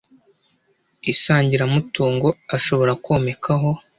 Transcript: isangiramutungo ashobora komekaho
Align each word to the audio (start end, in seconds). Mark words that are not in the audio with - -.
isangiramutungo 1.11 2.27
ashobora 2.55 2.91
komekaho 3.05 3.69